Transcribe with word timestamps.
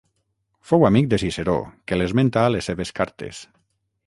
Fou 0.69 0.85
amic 0.87 1.11
de 1.11 1.19
Ciceró 1.25 1.57
que 1.91 2.01
l'esmenta 2.01 2.43
a 2.47 2.55
les 2.57 2.71
seves 2.71 2.95
cartes. 3.03 3.45